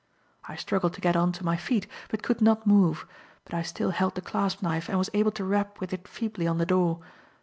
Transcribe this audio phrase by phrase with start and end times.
[0.47, 3.05] I struggled to get on to my feet, but could not move.
[3.45, 6.47] But I still held the clasp knife and was able to rap with it feebly
[6.47, 7.01] on the door.